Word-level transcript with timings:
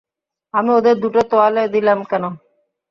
আমি 0.53 0.69
ওদের 0.71 0.95
দুটো 1.03 1.21
তোয়ালে 1.31 1.63
দিলাম 1.73 1.99
কেন? 2.09 2.23